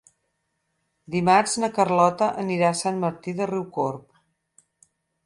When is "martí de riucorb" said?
3.05-4.21